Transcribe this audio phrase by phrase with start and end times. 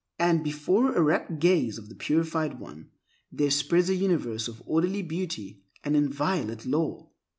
[0.17, 2.89] And before the rapt gaze of the purified one
[3.31, 7.11] there spreads a universe of orderly beauty and inviolate law.